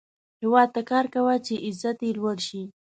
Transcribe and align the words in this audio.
هیواد 0.41 0.69
ته 0.75 0.81
کار 0.89 1.05
کوه، 1.13 1.35
چې 1.45 1.53
عزت 1.67 1.97
یې 2.05 2.11
لوړ 2.17 2.37
شي 2.47 2.63